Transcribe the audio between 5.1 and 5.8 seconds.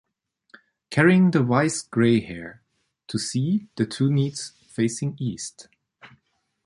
east.